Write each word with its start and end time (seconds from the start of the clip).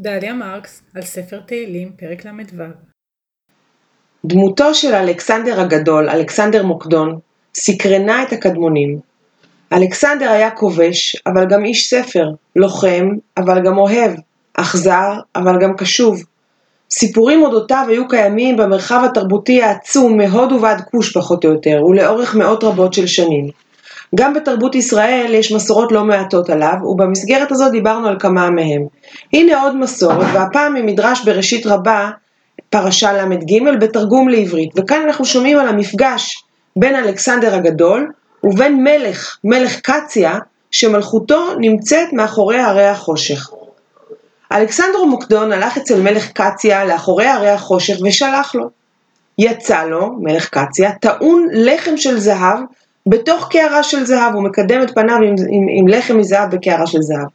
דליה 0.00 0.34
מרקס 0.34 0.82
על 0.94 1.02
ספר 1.02 1.40
תהילים, 1.46 1.92
פרק 1.96 2.24
ל"ו 2.24 2.62
דמותו 4.24 4.74
של 4.74 4.94
אלכסנדר 4.94 5.60
הגדול, 5.60 6.10
אלכסנדר 6.10 6.66
מוקדון, 6.66 7.18
סקרנה 7.54 8.22
את 8.22 8.32
הקדמונים. 8.32 8.98
אלכסנדר 9.72 10.30
היה 10.30 10.50
כובש, 10.50 11.16
אבל 11.26 11.46
גם 11.50 11.64
איש 11.64 11.86
ספר, 11.90 12.24
לוחם, 12.56 13.08
אבל 13.36 13.64
גם 13.64 13.78
אוהב, 13.78 14.12
אכזר, 14.54 15.12
אבל 15.36 15.60
גם 15.60 15.76
קשוב. 15.76 16.22
סיפורים 16.90 17.42
אודותיו 17.42 17.86
היו 17.88 18.08
קיימים 18.08 18.56
במרחב 18.56 19.02
התרבותי 19.04 19.62
העצום 19.62 20.16
מהודו 20.16 20.62
ועד 20.62 20.80
כוש 20.90 21.16
פחות 21.16 21.44
או 21.44 21.50
יותר, 21.50 21.84
ולאורך 21.84 22.34
מאות 22.34 22.64
רבות 22.64 22.94
של 22.94 23.06
שנים. 23.06 23.48
גם 24.14 24.34
בתרבות 24.34 24.74
ישראל 24.74 25.34
יש 25.34 25.52
מסורות 25.52 25.92
לא 25.92 26.04
מעטות 26.04 26.50
עליו, 26.50 26.74
ובמסגרת 26.84 27.52
הזאת 27.52 27.72
דיברנו 27.72 28.08
על 28.08 28.16
כמה 28.20 28.50
מהם. 28.50 28.86
הנה 29.32 29.62
עוד 29.62 29.76
מסורת, 29.76 30.26
והפעם 30.34 30.74
ממדרש 30.74 31.24
בראשית 31.24 31.66
רבה, 31.66 32.10
פרשה 32.70 33.12
ל"ג, 33.12 33.78
בתרגום 33.80 34.28
לעברית. 34.28 34.70
וכאן 34.76 35.02
אנחנו 35.06 35.24
שומעים 35.24 35.58
על 35.58 35.68
המפגש 35.68 36.44
בין 36.76 36.96
אלכסנדר 36.96 37.54
הגדול 37.54 38.12
ובין 38.44 38.84
מלך, 38.84 39.38
מלך 39.44 39.80
קציה, 39.80 40.38
שמלכותו 40.70 41.54
נמצאת 41.58 42.12
מאחורי 42.12 42.58
הרי 42.58 42.86
החושך. 42.86 43.50
אלכסנדר 44.52 45.04
מוקדון 45.04 45.52
הלך 45.52 45.76
אצל 45.76 46.00
מלך 46.00 46.32
קציה 46.32 46.84
לאחורי 46.84 47.26
הרי 47.26 47.50
החושך 47.50 47.94
ושלח 48.04 48.54
לו. 48.54 48.70
יצא 49.38 49.84
לו, 49.84 50.10
מלך 50.20 50.48
קציה, 50.48 50.92
טעון 50.92 51.46
לחם 51.52 51.96
של 51.96 52.18
זהב 52.18 52.58
בתוך 53.08 53.48
קערה 53.50 53.82
של 53.82 54.04
זהב, 54.04 54.34
הוא 54.34 54.42
מקדם 54.42 54.82
את 54.82 54.94
פניו 54.94 55.16
עם, 55.16 55.34
עם, 55.50 55.66
עם 55.70 55.88
לחם 55.88 56.18
מזהב 56.18 56.54
בקערה 56.54 56.86
של 56.86 57.02
זהב. 57.02 57.26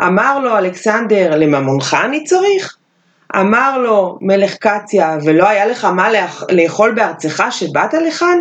אמר 0.00 0.38
לו 0.38 0.58
אלכסנדר, 0.58 1.36
לממונך 1.36 1.96
אני 2.04 2.24
צריך? 2.24 2.76
אמר 3.36 3.78
לו 3.78 4.18
מלך 4.20 4.56
קציה, 4.56 5.18
ולא 5.24 5.48
היה 5.48 5.66
לך 5.66 5.84
מה 5.84 6.08
לאכול 6.52 6.92
בארצך 6.92 7.44
שבאת 7.50 7.94
לכאן? 7.94 8.38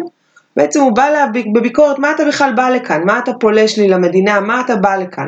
בעצם 0.56 0.82
הוא 0.82 0.96
בא 0.96 1.26
בביקורת, 1.54 2.00
מה 2.00 2.12
אתה 2.12 2.24
בכלל 2.26 2.54
בא 2.56 2.70
לכאן? 2.70 3.02
מה 3.06 3.20
אתה 3.20 3.32
פולש 3.40 3.78
לי 3.78 3.88
למדינה? 3.88 4.40
מה 4.40 4.62
אתה 4.62 4.76
בא 4.76 4.96
לכאן? 4.96 5.28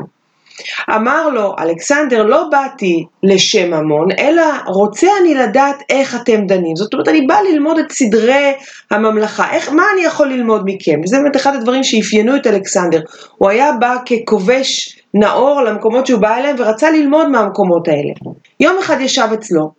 אמר 0.95 1.29
לו 1.29 1.55
אלכסנדר, 1.59 2.23
לא 2.23 2.43
באתי 2.51 3.05
לשם 3.23 3.73
ממון, 3.73 4.07
אלא 4.19 4.43
רוצה 4.67 5.07
אני 5.21 5.35
לדעת 5.35 5.83
איך 5.89 6.15
אתם 6.15 6.45
דנים. 6.45 6.75
זאת 6.75 6.93
אומרת, 6.93 7.07
אני 7.07 7.21
בא 7.21 7.35
ללמוד 7.51 7.77
את 7.77 7.91
סדרי 7.91 8.53
הממלכה, 8.91 9.51
איך, 9.51 9.71
מה 9.71 9.83
אני 9.93 10.03
יכול 10.05 10.27
ללמוד 10.27 10.61
מכם? 10.65 10.99
וזה 11.03 11.17
באמת 11.17 11.35
אחד 11.35 11.55
הדברים 11.55 11.83
שאפיינו 11.83 12.35
את 12.35 12.47
אלכסנדר. 12.47 13.01
הוא 13.37 13.49
היה 13.49 13.71
בא 13.71 13.95
ככובש 14.05 14.99
נאור 15.13 15.61
למקומות 15.61 16.07
שהוא 16.07 16.21
בא 16.21 16.35
אליהם 16.37 16.55
ורצה 16.59 16.91
ללמוד 16.91 17.29
מהמקומות 17.29 17.87
האלה. 17.87 18.13
יום 18.59 18.77
אחד 18.79 19.01
ישב 19.01 19.27
אצלו, 19.33 19.71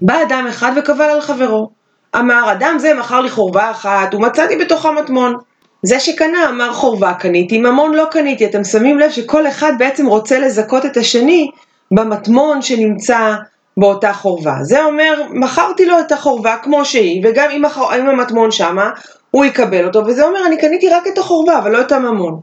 בא 0.00 0.22
אדם 0.22 0.46
אחד 0.48 0.72
וקבל 0.76 1.04
על 1.04 1.20
חברו. 1.20 1.68
אמר, 2.16 2.52
אדם 2.52 2.76
זה 2.78 2.94
מכר 2.94 3.20
לי 3.20 3.30
חורבה 3.30 3.70
אחת 3.70 4.14
ומצאתי 4.14 4.56
בתוכה 4.56 4.92
מטמון. 4.92 5.34
זה 5.86 6.00
שקנה 6.00 6.48
אמר 6.48 6.72
חורבה 6.72 7.14
קניתי, 7.14 7.58
ממון 7.58 7.94
לא 7.94 8.04
קניתי. 8.10 8.46
אתם 8.46 8.64
שמים 8.64 8.98
לב 8.98 9.10
שכל 9.10 9.46
אחד 9.46 9.72
בעצם 9.78 10.06
רוצה 10.06 10.38
לזכות 10.38 10.86
את 10.86 10.96
השני 10.96 11.50
במטמון 11.90 12.62
שנמצא 12.62 13.34
באותה 13.76 14.12
חורבה. 14.12 14.54
זה 14.62 14.84
אומר, 14.84 15.22
מכרתי 15.30 15.86
לו 15.86 16.00
את 16.00 16.12
החורבה 16.12 16.56
כמו 16.62 16.84
שהיא, 16.84 17.22
וגם 17.24 17.50
אם, 17.50 17.64
החור... 17.64 17.94
אם 17.96 18.08
המטמון 18.08 18.50
שמה, 18.50 18.90
הוא 19.30 19.44
יקבל 19.44 19.86
אותו, 19.86 20.06
וזה 20.06 20.24
אומר, 20.24 20.46
אני 20.46 20.56
קניתי 20.58 20.88
רק 20.88 21.06
את 21.06 21.18
החורבה, 21.18 21.58
אבל 21.58 21.72
לא 21.72 21.80
את 21.80 21.92
הממון. 21.92 22.40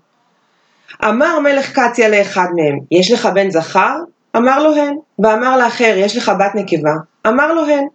אמר 1.05 1.39
מלך 1.39 1.79
קציה 1.79 2.09
לאחד 2.09 2.47
מהם, 2.55 2.79
יש 2.91 3.11
לך 3.11 3.25
בן 3.25 3.49
זכר? 3.49 3.95
אמר 4.37 4.63
לו 4.63 4.75
הן. 4.75 4.95
ואמר 5.19 5.57
לאחר, 5.57 5.93
יש 5.97 6.17
לך 6.17 6.31
בת 6.39 6.55
נקבה? 6.55 6.93
אמר 7.27 7.53
לו 7.53 7.65
הן. 7.65 7.85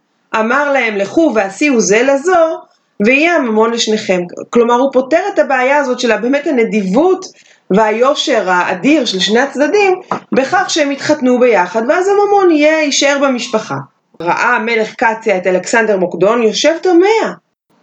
אמר 0.41 0.73
להם, 0.73 0.97
לכו 0.97 1.33
ועשיהו 1.35 1.81
זה 1.81 2.03
לזו, 2.03 2.59
ויהיה 3.05 3.37
הממון 3.37 3.71
לשניכם. 3.71 4.21
כלומר, 4.51 4.75
הוא 4.75 4.93
פותר 4.93 5.21
את 5.35 5.39
הבעיה 5.39 5.77
הזאת 5.77 6.01
של 6.01 6.17
באמת 6.17 6.47
הנדיבות 6.47 7.27
והיושר 7.71 8.51
האדיר 8.51 9.05
של 9.05 9.21
שני 9.21 9.41
הצדדים, 9.41 10.01
בכך 10.33 10.65
שהם 10.71 10.93
יתחתנו 10.93 11.41
ביחד, 11.41 11.83
ואז 11.89 12.09
הממון 12.09 12.51
יהיה, 12.51 12.83
יישאר 12.83 13.19
במשפחה. 13.23 13.75
ראה 14.21 14.57
המלך 14.57 14.95
קציה 14.95 15.37
את 15.37 15.47
אלכסנדר 15.47 15.97
מוקדון 15.97 16.43
יושב 16.43 16.75
תומע. 16.83 17.33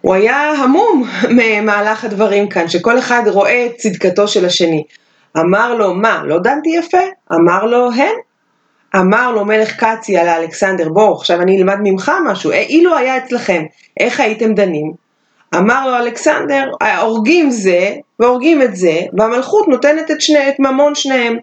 הוא 0.02 0.14
היה 0.14 0.52
המום 0.52 1.04
ממהלך 1.38 2.04
הדברים 2.04 2.50
כאן, 2.50 2.68
שכל 2.68 3.00
אחד 3.00 3.24
רואה 3.26 3.66
את 3.66 3.76
צדקתו 3.78 4.28
של 4.28 4.46
השני. 4.46 4.84
אמר 5.38 5.76
לו, 5.76 5.94
מה, 5.94 6.22
לא 6.26 6.40
דנתי 6.40 6.70
יפה? 6.70 6.98
אמר 7.34 7.66
לו, 7.66 7.92
הן. 7.92 8.14
אמר 8.96 9.32
לו 9.32 9.46
מלך 9.46 9.76
קציה 9.76 10.24
לאלכסנדר, 10.24 10.90
בוא, 10.90 11.16
עכשיו 11.16 11.42
אני 11.42 11.58
אלמד 11.58 11.78
ממך 11.84 12.12
משהו, 12.26 12.52
אילו 12.52 12.98
היה 12.98 13.18
אצלכם, 13.18 13.64
איך 14.00 14.20
הייתם 14.20 14.54
דנים? 14.54 15.03
אמר 15.58 15.88
לו 15.88 15.98
אלכסנדר, 15.98 16.72
הורגים 17.02 17.52
זה 17.52 17.94
והורגים 18.20 18.62
את 18.62 18.76
זה, 18.76 19.00
והמלכות 19.18 19.68
נותנת 19.68 20.12
את, 20.12 20.22
שני, 20.22 20.50
את 20.50 20.60
ממון 20.60 20.96
שניהם. 20.96 21.38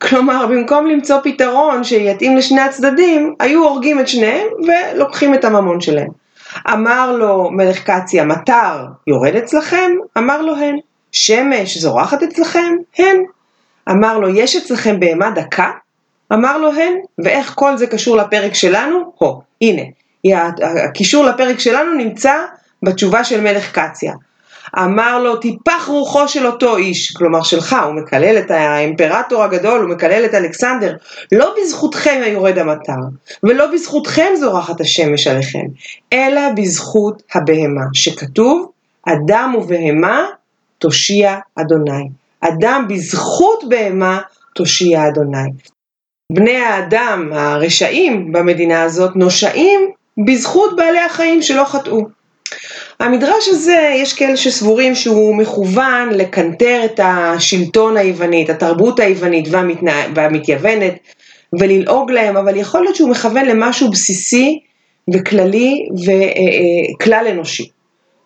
כלומר, 0.00 0.46
במקום 0.46 0.86
למצוא 0.86 1.16
פתרון 1.24 1.84
שיתאים 1.84 2.36
לשני 2.36 2.60
הצדדים, 2.60 3.34
היו 3.40 3.64
הורגים 3.64 4.00
את 4.00 4.08
שניהם 4.08 4.46
ולוקחים 4.66 5.34
את 5.34 5.44
הממון 5.44 5.80
שלהם. 5.80 6.08
אמר 6.72 7.12
לו 7.12 7.50
מלך 7.50 7.90
קציה, 7.90 8.24
מטר 8.24 8.84
יורד 9.06 9.36
אצלכם? 9.36 9.90
אמר 10.18 10.42
לו 10.42 10.56
הן. 10.56 10.76
שמש 11.12 11.78
זורחת 11.78 12.22
אצלכם? 12.22 12.74
הן. 12.98 13.16
אמר 13.90 14.18
לו, 14.18 14.28
יש 14.28 14.56
אצלכם 14.56 15.00
בהמה 15.00 15.30
דקה? 15.30 15.70
אמר 16.32 16.58
לו 16.58 16.72
הן. 16.72 16.92
ואיך 17.24 17.52
כל 17.54 17.76
זה 17.76 17.86
קשור 17.86 18.16
לפרק 18.16 18.54
שלנו? 18.54 19.12
הו, 19.18 19.42
הנה, 19.62 19.82
הקישור 20.84 21.24
לפרק 21.24 21.58
שלנו 21.58 21.94
נמצא 21.94 22.32
בתשובה 22.82 23.24
של 23.24 23.40
מלך 23.40 23.72
קציה. 23.72 24.12
אמר 24.78 25.22
לו, 25.22 25.36
טיפח 25.36 25.86
רוחו 25.86 26.28
של 26.28 26.46
אותו 26.46 26.76
איש, 26.76 27.16
כלומר 27.16 27.42
שלך, 27.42 27.76
הוא 27.86 27.94
מקלל 27.94 28.38
את 28.38 28.50
האימפרטור 28.50 29.42
הגדול, 29.42 29.80
הוא 29.80 29.90
מקלל 29.90 30.24
את 30.24 30.34
אלכסנדר. 30.34 30.96
לא 31.32 31.54
בזכותכם 31.60 32.20
היורד 32.24 32.58
המטר, 32.58 32.92
ולא 33.42 33.66
בזכותכם 33.72 34.32
זורחת 34.40 34.80
השמש 34.80 35.26
עליכם, 35.26 35.64
אלא 36.12 36.40
בזכות 36.56 37.22
הבהמה, 37.34 37.84
שכתוב, 37.92 38.70
אדם 39.06 39.54
ובהמה 39.58 40.24
תושיע 40.78 41.36
אדוני. 41.54 42.08
אדם 42.40 42.86
בזכות 42.88 43.64
בהמה 43.68 44.20
תושיע 44.54 45.08
אדוני. 45.08 45.50
בני 46.32 46.56
האדם 46.56 47.30
הרשעים 47.32 48.32
במדינה 48.32 48.82
הזאת 48.82 49.16
נושעים 49.16 49.80
בזכות 50.26 50.76
בעלי 50.76 51.00
החיים 51.00 51.42
שלא 51.42 51.64
חטאו. 51.64 52.19
המדרש 53.00 53.48
הזה, 53.48 53.92
יש 53.94 54.12
כאלה 54.12 54.36
שסבורים 54.36 54.94
שהוא 54.94 55.36
מכוון 55.36 56.08
לקנטר 56.10 56.80
את 56.84 57.00
השלטון 57.02 57.96
היווני, 57.96 58.44
את 58.44 58.50
התרבות 58.50 59.00
היוונית 59.00 59.48
והמתנה, 59.50 60.02
והמתייוונת, 60.14 60.94
וללעוג 61.58 62.10
להם, 62.10 62.36
אבל 62.36 62.56
יכול 62.56 62.82
להיות 62.82 62.96
שהוא 62.96 63.10
מכוון 63.10 63.46
למשהו 63.46 63.90
בסיסי 63.90 64.60
וכללי 65.14 65.88
וכלל 65.92 67.26
אנושי. 67.30 67.68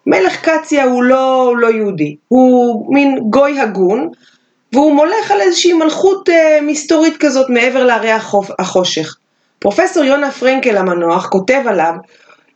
מלך 0.07 0.41
קציה 0.41 0.85
הוא 0.85 1.03
לא, 1.03 1.55
לא 1.59 1.67
יהודי, 1.67 2.17
הוא 2.29 2.87
מין 2.95 3.19
גוי 3.31 3.61
הגון, 3.61 4.11
והוא 4.73 4.95
מולך 4.95 5.31
על 5.31 5.41
איזושהי 5.41 5.73
מלכות 5.73 6.29
אה, 6.29 6.59
מסתורית 6.63 7.17
כזאת 7.17 7.51
מעבר 7.51 7.85
להרי 7.85 8.11
החושך. 8.59 9.17
פרופסור 9.59 10.05
יונה 10.05 10.31
פרנקל 10.31 10.77
המנוח 10.77 11.29
כותב 11.29 11.61
עליו 11.67 11.95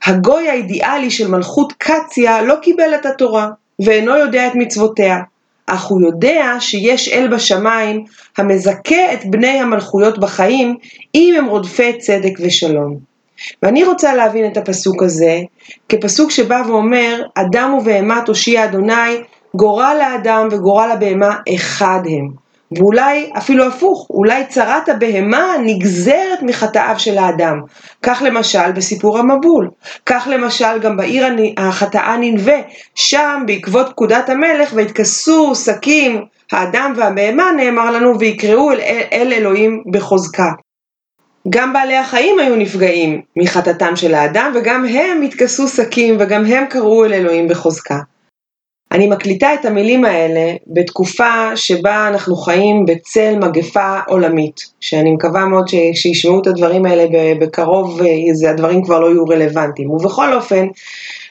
הגוי 0.09 0.49
האידיאלי 0.49 1.11
של 1.11 1.29
מלכות 1.31 1.73
קציה 1.73 2.43
לא 2.43 2.55
קיבל 2.63 2.95
את 2.95 3.07
התורה, 3.07 3.49
ואינו 3.81 4.17
יודע 4.17 4.47
את 4.47 4.53
מצוותיה, 4.55 5.19
אך 5.67 5.85
הוא 5.85 6.01
יודע 6.01 6.57
שיש 6.61 7.09
אל 7.09 7.29
בשמיים 7.29 8.05
המזכה 8.39 9.13
את 9.13 9.25
בני 9.25 9.61
המלכויות 9.61 10.19
בחיים, 10.19 10.77
אם 11.15 11.35
הם 11.39 11.47
רודפי 11.47 11.99
צדק 11.99 12.33
ושלום. 12.41 12.97
ואני 13.63 13.85
רוצה 13.85 14.15
להבין 14.15 14.53
את 14.53 14.57
הפסוק 14.57 15.03
הזה 15.03 15.41
כפסוק 15.89 16.31
שבא 16.31 16.63
ואומר, 16.69 17.23
אדם 17.35 17.75
ובהמה 17.75 18.21
תושיע 18.27 18.65
אדוני, 18.65 19.23
גורל 19.55 19.99
האדם 20.01 20.49
וגורל 20.51 20.91
הבהמה 20.91 21.37
אחד 21.55 22.01
הם. 22.05 22.48
ואולי 22.77 23.31
אפילו 23.39 23.65
הפוך, 23.65 24.07
אולי 24.11 24.47
צרת 24.47 24.89
הבהמה 24.89 25.55
נגזרת 25.65 26.43
מחטאיו 26.43 26.95
של 26.99 27.19
האדם. 27.19 27.61
כך 28.03 28.23
למשל 28.27 28.73
בסיפור 28.73 29.19
המבול, 29.19 29.71
כך 30.07 30.29
למשל 30.31 30.79
גם 30.81 30.97
בעיר 30.97 31.27
החטאה 31.57 32.17
ננבה, 32.21 32.57
שם 32.95 33.43
בעקבות 33.47 33.89
פקודת 33.89 34.29
המלך 34.29 34.71
והתכסו 34.75 35.55
שקים 35.55 36.25
האדם 36.53 36.93
והבהמה 36.97 37.51
נאמר 37.57 37.91
לנו 37.91 38.19
ויקראו 38.19 38.73
אל, 38.73 38.81
אל, 38.81 39.03
אל 39.13 39.33
אלוהים 39.33 39.83
בחוזקה. 39.91 40.49
גם 41.51 41.73
בעלי 41.73 41.97
החיים 41.97 42.39
היו 42.39 42.57
נפגעים 42.57 43.21
מחטאתם 43.37 43.97
של 43.97 44.15
האדם 44.15 44.53
וגם 44.55 44.85
הם 44.85 45.23
התכסו 45.23 45.69
שקים 45.69 46.17
וגם 46.19 46.45
הם 46.45 46.67
קראו 46.67 47.05
אל 47.05 47.13
אלוהים 47.13 47.49
בחוזקה. 47.49 47.99
אני 48.93 49.07
מקליטה 49.07 49.55
את 49.55 49.65
המילים 49.65 50.05
האלה 50.05 50.53
בתקופה 50.67 51.57
שבה 51.57 52.09
אנחנו 52.09 52.37
חיים 52.37 52.87
בצל 52.87 53.39
מגפה 53.39 53.99
עולמית, 54.07 54.61
שאני 54.81 55.11
מקווה 55.11 55.45
מאוד 55.45 55.69
שישמעו 55.95 56.41
את 56.41 56.47
הדברים 56.47 56.87
האלה 56.87 57.05
בקרוב, 57.41 58.01
זה 58.33 58.51
הדברים 58.51 58.85
כבר 58.85 59.01
לא 59.01 59.07
יהיו 59.07 59.25
רלוונטיים. 59.25 59.91
ובכל 59.91 60.35
אופן, 60.35 60.67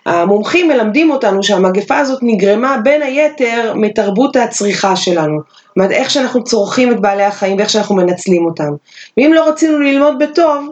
המומחים 0.05 0.67
מלמדים 0.67 1.11
אותנו 1.11 1.43
שהמגפה 1.43 1.97
הזאת 1.97 2.19
נגרמה 2.21 2.77
בין 2.83 3.01
היתר 3.01 3.73
מתרבות 3.75 4.35
הצריכה 4.35 4.95
שלנו. 4.95 5.39
זאת 5.67 5.75
אומרת, 5.77 5.91
איך 5.91 6.09
שאנחנו 6.09 6.43
צורכים 6.43 6.91
את 6.91 6.99
בעלי 6.99 7.23
החיים 7.23 7.57
ואיך 7.57 7.69
שאנחנו 7.69 7.95
מנצלים 7.95 8.45
אותם. 8.45 8.69
ואם 9.17 9.31
לא 9.33 9.49
רצינו 9.49 9.79
ללמוד 9.79 10.19
בטוב, 10.19 10.69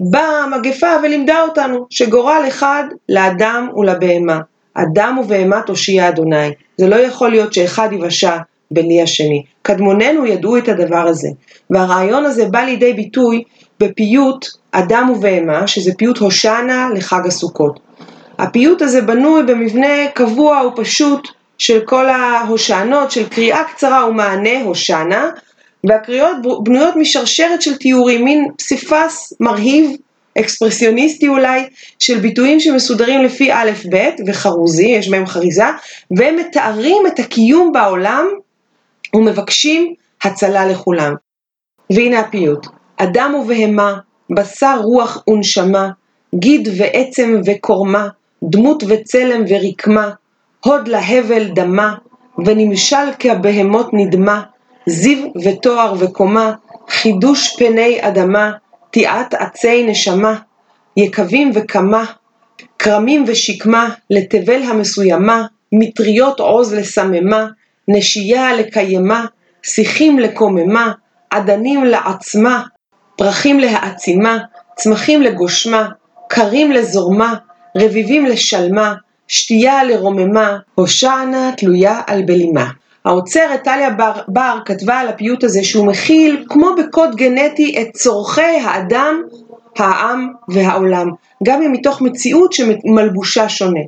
באה 0.00 0.44
המגפה 0.44 0.86
ולימדה 1.02 1.42
אותנו 1.42 1.86
שגורל 1.90 2.44
אחד 2.48 2.84
לאדם 3.08 3.68
ולבהמה. 3.76 4.38
אדם 4.82 5.18
ובהמה 5.18 5.60
תושיע 5.62 6.08
אדוני. 6.08 6.50
זה 6.76 6.88
לא 6.88 6.96
יכול 6.96 7.30
להיות 7.30 7.52
שאחד 7.52 7.88
יבשע 7.92 8.36
בלי 8.70 9.02
השני. 9.02 9.42
קדמוננו 9.62 10.26
ידעו 10.26 10.56
את 10.56 10.68
הדבר 10.68 11.06
הזה. 11.08 11.28
והרעיון 11.70 12.24
הזה 12.24 12.44
בא 12.46 12.58
לידי 12.58 12.92
ביטוי 12.92 13.42
בפיוט 13.80 14.46
אדם 14.72 15.12
ובהמה, 15.16 15.66
שזה 15.66 15.92
פיוט 15.98 16.18
הושענא 16.18 16.88
לחג 16.94 17.26
הסוכות. 17.26 17.80
הפיוט 18.38 18.82
הזה 18.82 19.02
בנוי 19.02 19.42
במבנה 19.42 20.08
קבוע 20.14 20.66
ופשוט 20.66 21.28
של 21.58 21.80
כל 21.84 22.08
ההושענות, 22.08 23.10
של 23.10 23.28
קריאה 23.28 23.64
קצרה 23.64 24.08
ומענה 24.08 24.62
הושענא, 24.64 25.24
והקריאות 25.84 26.36
בנויות 26.62 26.96
משרשרת 26.96 27.62
של 27.62 27.76
תיאורים, 27.76 28.24
מין 28.24 28.48
פסיפס 28.58 29.32
מרהיב, 29.40 29.90
אקספרסיוניסטי 30.40 31.28
אולי, 31.28 31.62
של 31.98 32.18
ביטויים 32.18 32.60
שמסודרים 32.60 33.22
לפי 33.22 33.52
א' 33.52 33.70
ב' 33.90 34.08
וחרוזי, 34.26 34.86
יש 34.86 35.08
בהם 35.08 35.26
חריזה, 35.26 35.66
והם 36.10 36.36
מתארים 36.36 37.06
את 37.06 37.18
הקיום 37.18 37.72
בעולם 37.72 38.26
ומבקשים 39.14 39.94
הצלה 40.22 40.66
לכולם. 40.66 41.14
והנה 41.92 42.20
הפיוט: 42.20 42.66
אדם 42.96 43.34
ובהמה, 43.34 43.98
בשר 44.36 44.80
רוח 44.82 45.24
ונשמה, 45.28 45.90
גיד 46.34 46.68
ועצם 46.78 47.40
וקורמה, 47.44 48.08
דמות 48.42 48.82
וצלם 48.88 49.44
ורקמה, 49.48 50.10
הוד 50.64 50.88
להבל 50.88 51.44
דמה, 51.48 51.94
ונמשל 52.44 53.12
כבהמות 53.18 53.90
נדמה, 53.92 54.42
זיו 54.86 55.18
ותואר 55.44 55.94
וקומה, 55.98 56.52
חידוש 56.88 57.56
פני 57.58 57.98
אדמה, 58.00 58.52
תיעת 58.98 59.34
עצי 59.34 59.82
נשמה, 59.86 60.34
יקבים 60.96 61.50
וקמה, 61.54 62.04
כרמים 62.78 63.24
ושקמה, 63.26 63.88
לתבל 64.10 64.62
המסוימה, 64.62 65.46
מטריות 65.72 66.40
עוז 66.40 66.74
לסממה, 66.74 67.46
נשייה 67.88 68.54
לקיימה, 68.56 69.26
שיחים 69.62 70.18
לקוממה, 70.18 70.92
עדנים 71.30 71.84
לעצמה, 71.84 72.62
פרחים 73.16 73.60
להעצימה, 73.60 74.38
צמחים 74.76 75.22
לגושמה, 75.22 75.88
קרים 76.28 76.72
לזורמה, 76.72 77.34
רביבים 77.76 78.26
לשלמה, 78.26 78.94
שתייה 79.28 79.84
לרוממה, 79.84 80.58
הושענה 80.74 81.52
תלויה 81.56 82.00
על 82.06 82.22
בלימה. 82.22 82.70
האוצרת 83.04 83.64
טליה 83.64 83.90
בר, 83.90 84.12
בר 84.28 84.58
כתבה 84.64 84.98
על 84.98 85.08
הפיוט 85.08 85.44
הזה 85.44 85.64
שהוא 85.64 85.86
מכיל 85.86 86.44
כמו 86.48 86.70
בקוד 86.78 87.16
גנטי 87.16 87.82
את 87.82 87.96
צורכי 87.96 88.40
האדם, 88.40 89.22
העם 89.78 90.32
והעולם, 90.48 91.08
גם 91.44 91.62
אם 91.62 91.72
מתוך 91.72 92.02
מציאות 92.02 92.52
שמלבושה 92.52 93.48
שונה. 93.48 93.80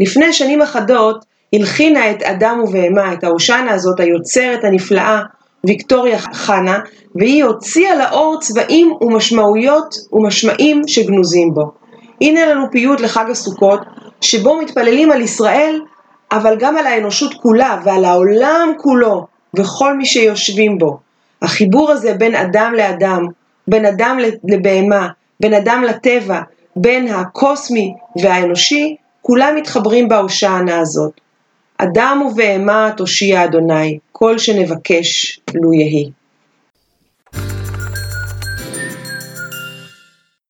לפני 0.00 0.32
שנים 0.32 0.62
אחדות 0.62 1.24
הלחינה 1.52 2.10
את 2.10 2.22
אדם 2.22 2.60
ובהמה, 2.64 3.12
את 3.12 3.24
ההושענה 3.24 3.72
הזאת, 3.72 4.00
היוצרת 4.00 4.64
הנפלאה, 4.64 5.22
ויקטוריה 5.66 6.18
חנה, 6.18 6.78
והיא 7.14 7.44
הוציאה 7.44 7.94
לאור 7.94 8.38
צבעים 8.40 8.92
ומשמעויות 9.00 9.94
ומשמעים 10.12 10.82
שגנוזים 10.86 11.54
בו. 11.54 11.72
הנה 12.20 12.46
לנו 12.46 12.66
פיוט 12.70 13.00
לחג 13.00 13.30
הסוכות, 13.30 13.80
שבו 14.20 14.60
מתפללים 14.60 15.12
על 15.12 15.20
ישראל, 15.20 15.80
אבל 16.34 16.56
גם 16.58 16.76
על 16.76 16.86
האנושות 16.86 17.34
כולה 17.34 17.80
ועל 17.84 18.04
העולם 18.04 18.72
כולו 18.78 19.26
וכל 19.54 19.96
מי 19.96 20.06
שיושבים 20.06 20.78
בו. 20.78 20.98
החיבור 21.42 21.90
הזה 21.90 22.14
בין 22.14 22.34
אדם 22.34 22.74
לאדם, 22.76 23.26
בין 23.68 23.86
אדם 23.86 24.18
לבהמה, 24.44 25.08
בין 25.40 25.54
אדם 25.54 25.84
לטבע, 25.88 26.40
בין 26.76 27.08
הקוסמי 27.08 27.94
והאנושי, 28.22 28.96
כולם 29.22 29.56
מתחברים 29.56 30.08
בהושענה 30.08 30.78
הזאת. 30.78 31.20
אדם 31.78 32.22
ובהמה 32.26 32.90
תושיע 32.96 33.44
אדוני, 33.44 33.98
כל 34.12 34.38
שנבקש 34.38 35.40
לו 35.54 35.72
יהי. 35.72 36.10